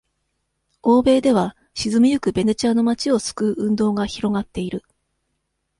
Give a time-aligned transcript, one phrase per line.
[0.81, 4.83] 欧米では、沈みゆくベネチアの町を救う運動が広がっている。